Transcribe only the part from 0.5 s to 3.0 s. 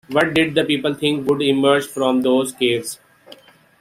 the people think would emerge from those caves?